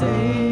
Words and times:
say 0.00 0.47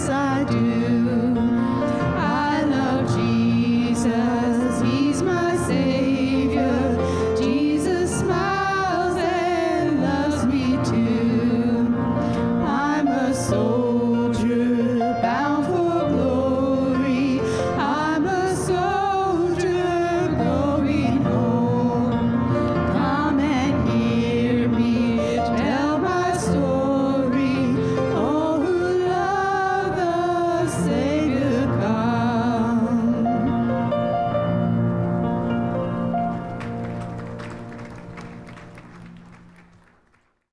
yes 0.00 0.08
I 0.08 0.44
do. 0.44 1.69